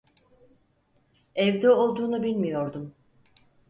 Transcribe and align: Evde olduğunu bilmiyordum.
Evde 1.35 1.69
olduğunu 1.69 2.23
bilmiyordum. 2.23 2.93